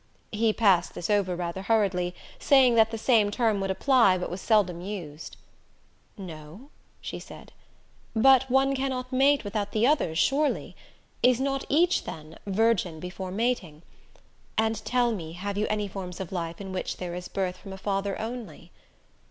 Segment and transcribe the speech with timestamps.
[0.31, 4.41] He passed this over rather hurriedly, saying that the same term would apply, but was
[4.41, 5.37] seldom used.
[6.17, 7.51] "No?" she said.
[8.15, 10.75] "But one cannot mate without the other surely.
[11.21, 13.83] Is not each then virgin before mating?
[14.57, 17.71] And, tell me, have you any forms of life in which there is birth from
[17.71, 18.71] a father only?"